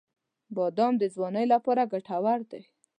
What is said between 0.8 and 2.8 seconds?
د ځوانۍ لپاره ګټور دی.